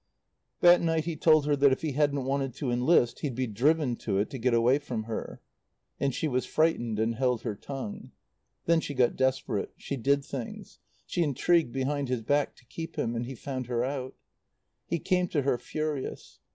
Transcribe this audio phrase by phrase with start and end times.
[0.61, 3.95] That night he told her that if he hadn't wanted to enlist he'd be driven
[3.97, 5.41] to it to get away from her.
[5.99, 8.11] And she was frightened and held her tongue.
[8.65, 9.73] Then she got desperate.
[9.77, 10.79] She did things.
[11.05, 14.15] She intrigued behind his back to keep him; and he found her out.
[14.87, 16.39] He came to her, furious.